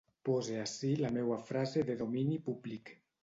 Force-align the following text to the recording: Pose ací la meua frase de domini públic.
Pose 0.27 0.55
ací 0.61 0.89
la 1.01 1.11
meua 1.17 1.37
frase 1.51 1.85
de 1.91 1.99
domini 2.01 2.41
públic. 2.51 2.93